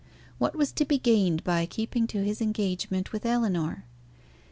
What 0.39 0.55
was 0.55 0.71
to 0.71 0.83
be 0.83 0.97
gained 0.97 1.43
by 1.43 1.67
keeping 1.67 2.07
to 2.07 2.23
his 2.23 2.41
engagement 2.41 3.11
with 3.11 3.23
Ellinor? 3.23 3.85